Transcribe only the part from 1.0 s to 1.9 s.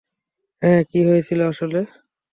হয়েছিল আসলে?